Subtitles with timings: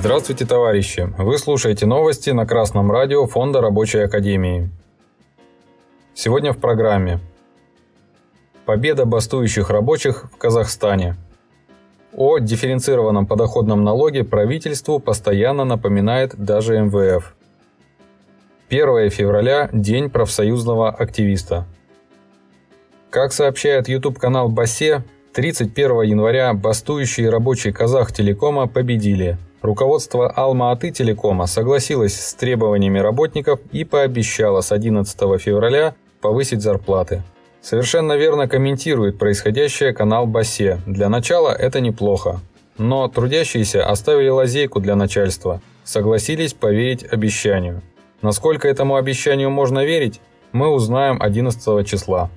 [0.00, 1.12] Здравствуйте, товарищи!
[1.18, 4.70] Вы слушаете новости на Красном радио Фонда Рабочей Академии.
[6.14, 7.20] Сегодня в программе
[8.64, 11.16] Победа бастующих рабочих в Казахстане.
[12.14, 17.34] О дифференцированном подоходном налоге правительству постоянно напоминает даже МВФ.
[18.70, 21.66] 1 февраля– День профсоюзного активиста.
[23.10, 32.18] Как сообщает YouTube-канал Басе, 31 января бастующие рабочие Казах Телекома победили– Руководство Алма-Аты Телекома согласилось
[32.18, 37.22] с требованиями работников и пообещало с 11 февраля повысить зарплаты.
[37.60, 40.80] Совершенно верно комментирует происходящее канал Басе.
[40.86, 42.40] Для начала это неплохо.
[42.78, 47.82] Но трудящиеся оставили лазейку для начальства, согласились поверить обещанию.
[48.22, 52.30] Насколько этому обещанию можно верить, мы узнаем 11 числа.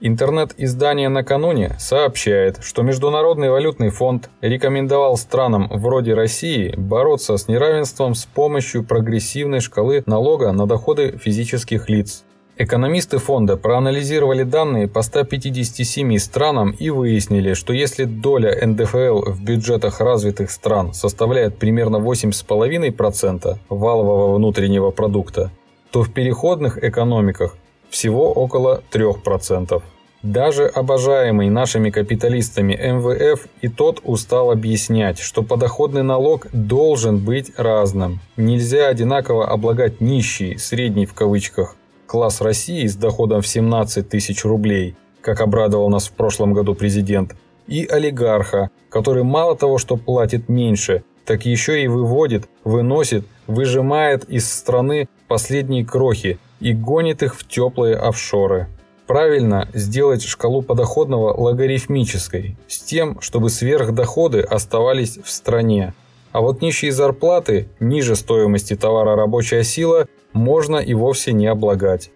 [0.00, 8.26] Интернет-издание накануне сообщает, что Международный валютный фонд рекомендовал странам вроде России бороться с неравенством с
[8.26, 12.24] помощью прогрессивной шкалы налога на доходы физических лиц.
[12.58, 20.00] Экономисты фонда проанализировали данные по 157 странам и выяснили, что если доля НДФЛ в бюджетах
[20.00, 25.50] развитых стран составляет примерно 8,5% валового внутреннего продукта,
[25.90, 27.56] то в переходных экономиках
[27.90, 29.82] всего около 3%.
[30.22, 38.20] Даже обожаемый нашими капиталистами МВФ и тот устал объяснять, что подоходный налог должен быть разным.
[38.36, 44.96] Нельзя одинаково облагать нищий, средний в кавычках, класс России с доходом в 17 тысяч рублей,
[45.20, 47.36] как обрадовал нас в прошлом году президент,
[47.66, 54.50] и олигарха, который мало того, что платит меньше, так еще и выводит, выносит, выжимает из
[54.50, 58.68] страны последние крохи и гонит их в теплые офшоры.
[59.06, 65.94] Правильно сделать шкалу подоходного логарифмической, с тем, чтобы сверхдоходы оставались в стране.
[66.32, 72.10] А вот нищие зарплаты, ниже стоимости товара рабочая сила, можно и вовсе не облагать.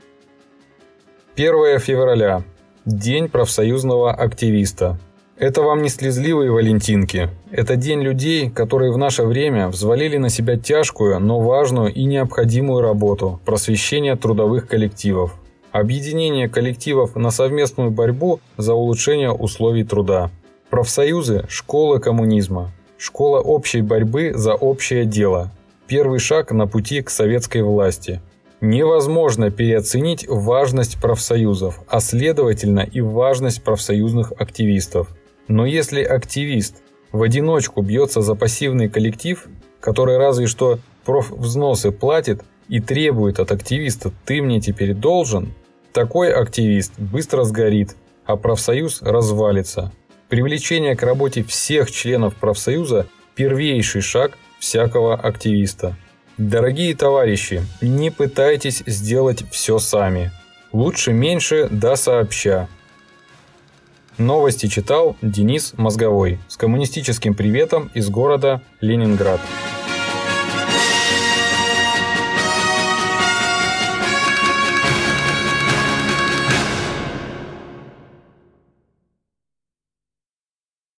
[1.37, 2.43] 1 февраля.
[2.85, 4.99] День профсоюзного активиста.
[5.39, 7.31] Это вам не слезливые валентинки.
[7.51, 12.83] Это день людей, которые в наше время взвалили на себя тяжкую, но важную и необходимую
[12.83, 15.40] работу– просвещение трудовых коллективов.
[15.73, 20.31] Объединение коллективов на совместную борьбу за улучшение условий труда.
[20.69, 22.73] Профсоюзы– школа коммунизма.
[22.99, 25.51] Школа общей борьбы за общее дело.
[25.87, 28.21] Первый шаг на пути к советской власти.
[28.61, 35.09] Невозможно переоценить важность профсоюзов, а следовательно и важность профсоюзных активистов–
[35.51, 36.77] но если активист
[37.11, 39.49] в одиночку бьется за пассивный коллектив,
[39.81, 45.55] который разве что профвзносы платит и требует от активиста «ты мне теперь должен»,
[45.93, 49.93] такой активист быстро сгорит, а профсоюз развалится.
[50.29, 55.97] Привлечение к работе всех членов профсоюза– первейший шаг всякого активиста.
[56.39, 60.31] Дорогие товарищи, не пытайтесь сделать все сами.
[60.73, 62.69] Лучше меньше да сообща.
[64.17, 69.41] Новости читал Денис Мозговой с коммунистическим приветом из города Ленинград.